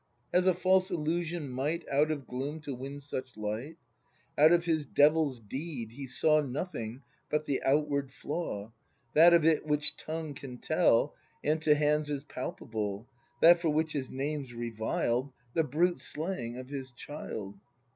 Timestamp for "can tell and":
10.33-11.61